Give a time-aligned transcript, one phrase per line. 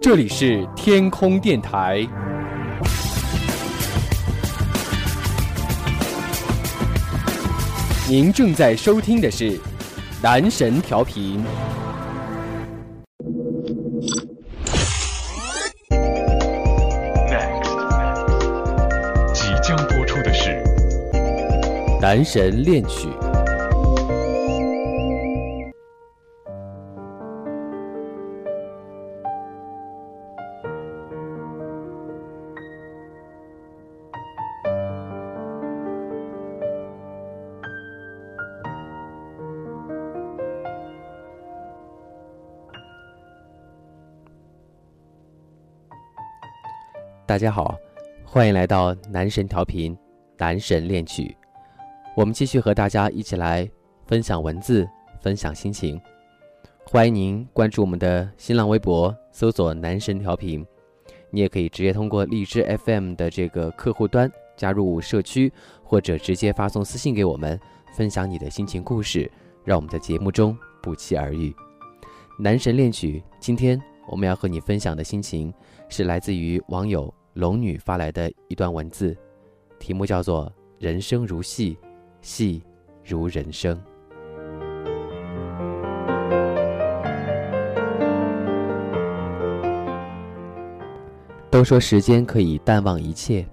[0.00, 2.06] 这里是天空电台，
[8.08, 9.58] 您正在收听的是
[10.22, 11.42] 男神调频。
[19.32, 20.62] 即将播出的是
[22.00, 23.08] 男神恋曲。
[47.26, 47.74] 大家好，
[48.22, 49.96] 欢迎来到男神调频，
[50.36, 51.34] 男神恋曲。
[52.14, 53.66] 我们继续和大家一起来
[54.06, 54.86] 分享文字，
[55.22, 55.98] 分享心情。
[56.84, 60.64] 欢迎您关注我们的新浪微博，搜索“男神调频”。
[61.32, 65.50] 你也可以直接通过荔枝 FM 的这个客户端加入社区，
[65.82, 67.58] 或者直接发送私信给我们，
[67.96, 69.32] 分享你的心情故事，
[69.64, 71.56] 让我们在节目中不期而遇。
[72.38, 75.52] 男神恋曲，今天我们要和你分享的心情
[75.88, 79.16] 是来自于网友龙女发来的一段文字，
[79.78, 81.78] 题目叫做“人生如戏，
[82.20, 82.62] 戏
[83.04, 83.80] 如人生”。
[91.50, 93.46] 都说时间可以淡忘一切，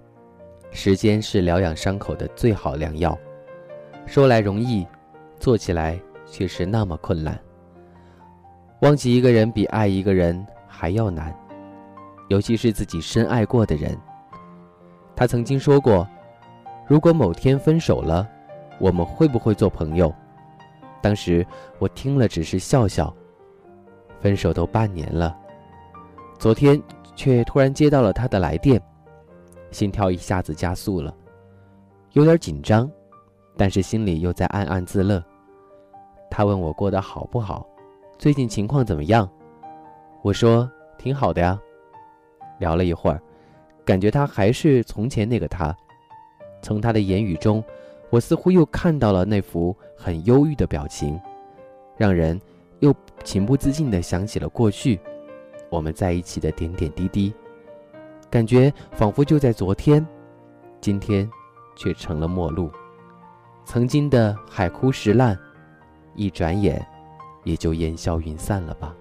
[0.72, 3.18] 时间是疗养伤口的最好良药。
[4.08, 4.86] 说来容易，
[5.40, 7.40] 做起来却是那么困难。
[8.82, 11.32] 忘记一个人比爱一个人还要难，
[12.30, 13.96] 尤其是自己深爱过的人。
[15.16, 16.08] 他曾经说过
[16.88, 18.28] ：“如果某天分手了，
[18.80, 20.12] 我们会不会做朋友？”
[21.00, 21.46] 当时
[21.78, 23.16] 我听了只是笑笑。
[24.20, 25.36] 分手都半年了，
[26.40, 26.82] 昨天
[27.16, 28.82] 却突然接到了他的来电，
[29.70, 31.16] 心跳一下子加速了，
[32.14, 32.90] 有点紧张，
[33.56, 35.24] 但是心里又在暗暗自乐。
[36.32, 37.68] 他问我过得好不好。
[38.22, 39.28] 最近情况怎么样？
[40.22, 41.60] 我说挺好的呀。
[42.60, 43.20] 聊了一会儿，
[43.84, 45.76] 感觉他还是从前那个他。
[46.62, 47.64] 从他的言语中，
[48.12, 51.20] 我似乎又看到了那幅很忧郁的表情，
[51.98, 52.40] 让人
[52.82, 52.94] 又
[53.24, 55.00] 情不自禁地想起了过去，
[55.72, 57.34] 我们在一起的点点滴滴，
[58.30, 60.06] 感觉仿佛就在昨天，
[60.80, 61.28] 今天
[61.76, 62.70] 却成了陌路。
[63.66, 65.36] 曾经的海枯石烂，
[66.14, 66.88] 一转眼。
[67.44, 68.96] 也就烟消云散了吧。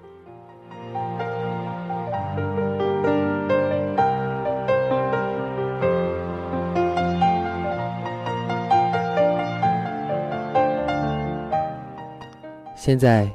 [12.77, 13.31] 现在，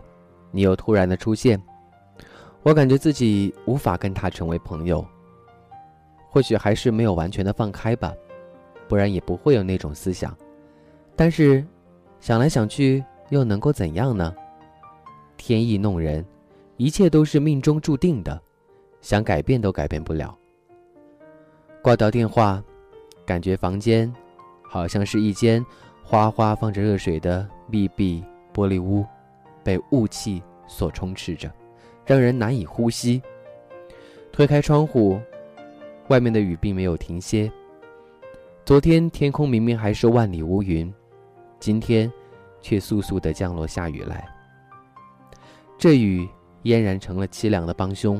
[0.52, 1.62] 你又突然的出现，
[2.64, 5.06] 我感觉自己无法跟他成为朋友。
[6.32, 8.12] 或许还是没有完全的放开吧，
[8.90, 10.36] 不然也不会有那种思想。
[11.16, 11.66] 但是，
[12.20, 14.36] 想来想去，又能够怎样呢？
[15.38, 16.25] 天意弄人，
[16.78, 18.41] 一切都是命中注定的，
[19.01, 20.38] 想改变都改变不了。
[21.81, 22.63] 挂掉电话，
[23.25, 24.12] 感觉房间
[24.63, 25.63] 好像是一间
[26.03, 28.23] 哗哗放着热水的密闭
[28.53, 29.06] 玻璃屋，
[29.63, 31.52] 被雾气所充斥着，
[32.06, 33.22] 让人难以呼吸。
[34.31, 35.19] 推开窗户，
[36.09, 37.52] 外面的雨并没有停歇。
[38.66, 40.91] 昨天天空明明还是万里无云，
[41.59, 42.12] 今天
[42.62, 44.28] 却簌簌的降落下雨来。
[45.85, 46.28] 这雨
[46.63, 48.19] 嫣然成了凄凉的帮凶，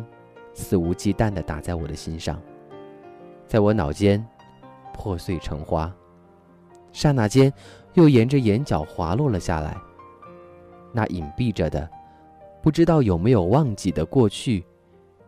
[0.54, 2.40] 肆无忌惮地打在我的心上，
[3.48, 4.24] 在我脑间
[4.94, 5.92] 破碎成花，
[6.92, 7.52] 刹那间
[7.96, 9.76] 又沿着眼角滑落了下来。
[10.94, 11.90] 那隐蔽着的，
[12.62, 14.64] 不知道有没有忘记的过去，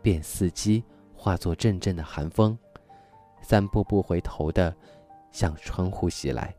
[0.04, 0.84] 便伺机
[1.16, 2.56] 化作阵阵的寒风，
[3.42, 4.72] 三步不回头的
[5.32, 6.56] 向窗户袭来，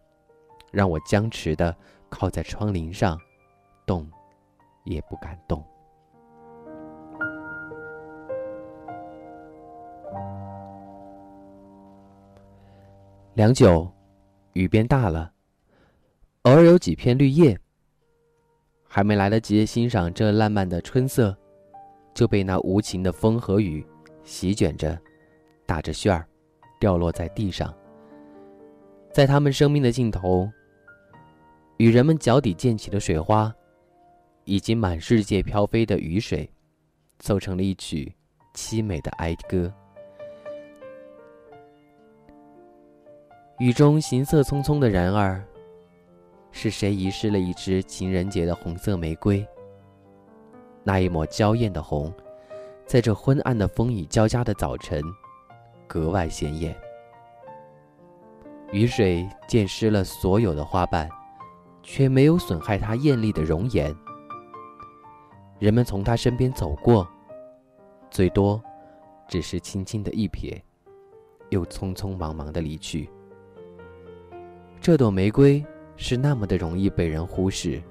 [0.72, 1.72] 让我僵持的
[2.08, 3.16] 靠在窗棂上，
[3.86, 4.04] 动。
[4.84, 5.62] 也不敢动。
[13.34, 13.88] 良久，
[14.54, 15.32] 雨变大了，
[16.42, 17.58] 偶尔有几片绿叶。
[18.90, 21.36] 还没来得及欣赏这烂漫的春色，
[22.14, 23.86] 就被那无情的风和雨
[24.24, 24.98] 席卷着，
[25.66, 26.26] 打着旋儿，
[26.80, 27.72] 掉落在地上。
[29.12, 30.50] 在他们生命的尽头，
[31.76, 33.54] 与人们脚底溅起的水花。
[34.48, 36.50] 以及满世界飘飞的雨水，
[37.18, 38.10] 奏成了一曲
[38.54, 39.70] 凄美的哀歌。
[43.58, 45.44] 雨中行色匆匆的人儿，
[46.50, 49.46] 是谁遗失了一支情人节的红色玫瑰？
[50.82, 52.10] 那一抹娇艳的红，
[52.86, 55.02] 在这昏暗的风雨交加的早晨，
[55.86, 56.74] 格外显眼。
[58.72, 61.06] 雨水溅湿了所有的花瓣，
[61.82, 63.94] 却没有损害它艳丽的容颜。
[65.58, 67.06] 人们从他身边走过，
[68.10, 68.62] 最多
[69.26, 70.60] 只是轻轻的一瞥，
[71.50, 73.10] 又匆匆忙忙的离去。
[74.80, 75.64] 这朵玫瑰
[75.96, 77.82] 是那么的容易被人忽视。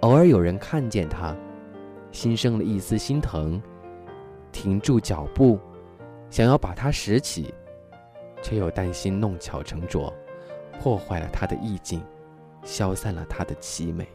[0.00, 1.34] 偶尔有人看见它，
[2.12, 3.60] 心生了一丝心疼，
[4.52, 5.58] 停住脚步，
[6.28, 7.54] 想要把它拾起，
[8.42, 10.12] 却又担心弄巧成拙，
[10.78, 12.02] 破坏了它的意境，
[12.62, 14.06] 消散了它的凄美。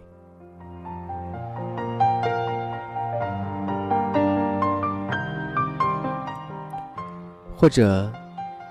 [7.62, 8.12] 或者，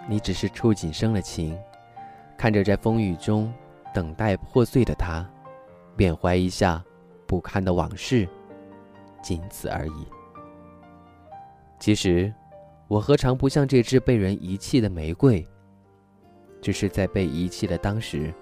[0.08, 1.56] 你只是触景生了情，
[2.36, 3.54] 看着在风雨中
[3.94, 5.24] 等待破碎的他，
[5.94, 6.84] 缅怀一下
[7.24, 8.28] 不堪的往事，
[9.22, 10.08] 仅此而已。
[11.78, 12.34] 其实，
[12.88, 15.46] 我何尝不像这只被人遗弃的玫瑰？
[16.60, 18.34] 只是在被遗弃的当时，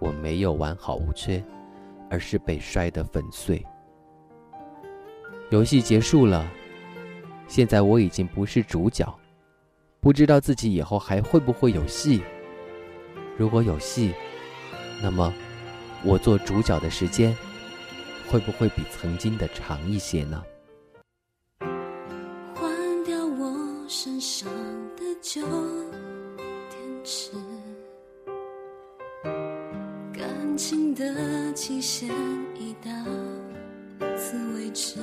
[0.00, 1.40] 我没有完好无缺，
[2.10, 3.64] 而是被摔得粉碎。
[5.50, 6.44] 游戏结束了，
[7.46, 9.06] 现在我已经不是主角。
[10.06, 12.22] 不知道自己以后还会不会有戏。
[13.36, 14.14] 如果有戏，
[15.02, 15.34] 那么
[16.04, 17.36] 我做主角的时间
[18.28, 20.40] 会不会比曾经的长一些呢？
[23.04, 24.48] 掉我身上
[24.94, 25.44] 的旧
[26.70, 27.32] 电池，
[30.12, 32.08] 感情的期限
[32.54, 32.90] 已到
[34.16, 35.00] 此为止。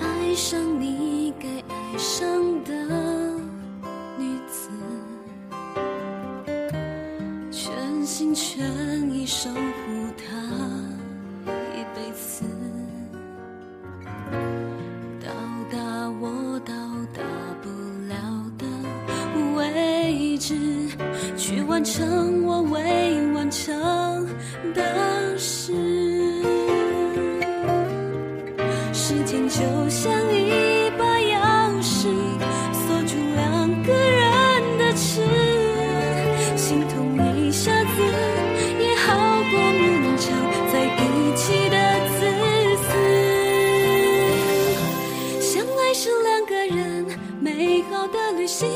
[0.00, 2.26] 爱上你该爱上
[2.64, 2.72] 的
[4.18, 4.68] 女子，
[7.50, 8.64] 全心全
[9.10, 9.56] 意守护
[10.16, 10.24] 她
[11.72, 12.44] 一辈子。
[15.20, 15.30] 到
[15.70, 15.78] 达
[16.20, 16.74] 我到
[17.12, 17.22] 达
[17.62, 17.68] 不
[18.08, 18.14] 了
[18.58, 18.66] 的
[19.56, 20.54] 位置，
[21.36, 22.33] 去完成
[36.66, 36.96] 心痛
[37.36, 38.00] 一下子，
[38.80, 39.12] 也好
[39.50, 40.32] 过勉强
[40.72, 40.98] 在一
[41.36, 41.76] 起的
[42.16, 42.24] 自
[42.80, 42.88] 私。
[45.42, 47.04] 相爱是两个人
[47.38, 48.66] 美好的旅行，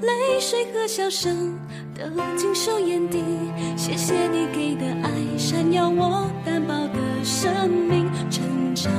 [0.00, 1.58] 泪水和笑声
[1.94, 2.06] 都
[2.38, 3.22] 尽收眼底。
[3.76, 8.10] 谢谢你给的爱，闪耀我单薄的生命。
[8.30, 8.90] 成长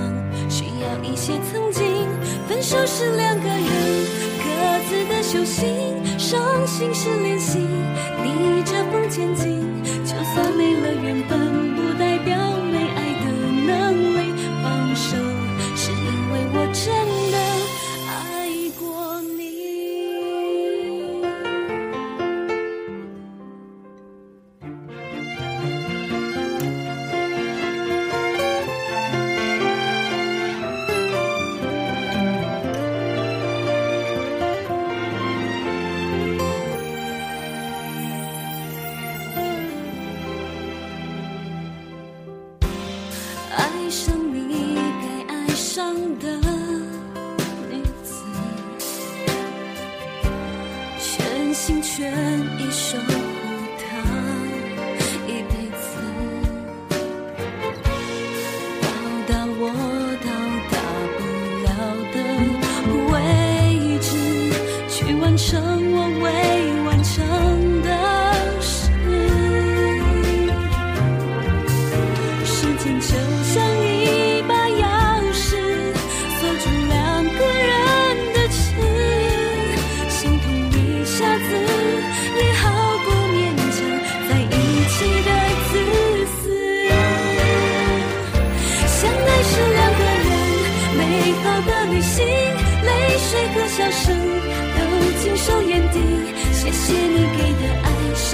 [0.48, 1.84] 需要一些曾经，
[2.48, 3.66] 分手是两个人
[4.44, 4.46] 各
[4.88, 5.66] 自的修行，
[6.20, 7.58] 伤心是练习，
[9.18, 9.77] 前进。
[43.88, 46.28] 爱上你该爱上的
[47.70, 48.16] 女子，
[51.00, 52.12] 全心全
[52.60, 52.98] 意守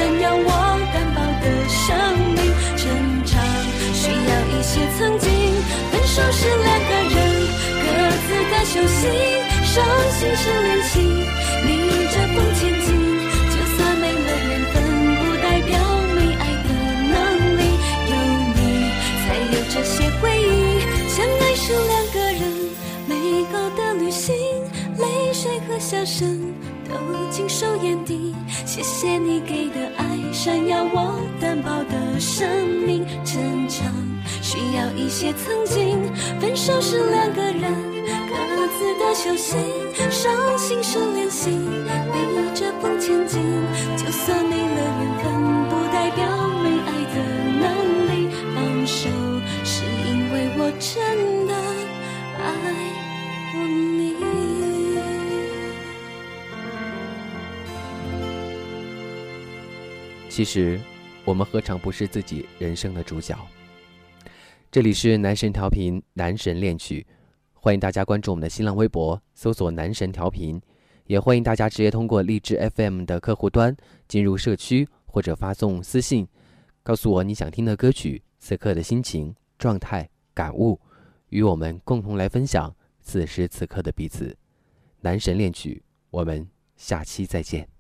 [0.04, 0.52] 爱，闪耀我
[0.94, 1.96] 单薄的生
[2.36, 2.40] 命。
[2.76, 2.84] 成
[3.26, 3.32] 长
[3.94, 5.30] 需要一些曾经，
[5.92, 7.16] 分手是两个人。
[7.84, 7.88] 各
[8.26, 9.02] 自的修行，
[9.64, 11.70] 伤心是练习，逆
[12.12, 12.88] 着风前进。
[13.50, 14.76] 就算没了缘分，
[15.20, 15.72] 不代表
[16.16, 16.70] 没爱的
[17.12, 17.16] 能
[17.58, 17.62] 力。
[18.10, 18.12] 有
[18.56, 18.60] 你，
[19.24, 20.44] 才有这些回忆。
[21.08, 22.42] 相爱是两个人
[23.08, 23.12] 美
[23.52, 24.36] 好的旅行，
[24.98, 26.54] 泪水和笑声
[26.90, 26.96] 都
[27.30, 28.36] 尽收眼底。
[28.66, 32.48] 谢谢你给的爱，闪耀我单薄的生
[32.86, 33.06] 命。
[33.24, 33.86] 成长
[34.42, 36.00] 需要一些曾经，
[36.40, 37.74] 分手是两个人
[38.30, 39.60] 各自的修行，
[40.10, 43.42] 伤心是练习，逆着风前进。
[60.34, 60.82] 其实，
[61.26, 63.38] 我们何尝不是自己人生的主角？
[64.72, 67.06] 这里是男神调频，男神恋曲，
[67.54, 70.60] 欢迎大家关注我们的新浪微博，搜索“男神调频”，
[71.06, 76.28] 也欢迎大家直接通过荔枝 FM 的客户端进入社区，或者发送私信，
[76.82, 80.82] 告诉我你想听的歌曲、此刻的心情、状态、感悟，
[81.30, 84.36] 与我们共同来分享此时此刻的彼此。
[85.02, 87.73] 男神恋曲，我们下期再见。